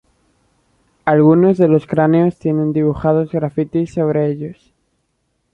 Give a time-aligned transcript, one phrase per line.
[1.05, 4.73] Algunos de los cráneos tienen dibujados grafitis sobre ellos.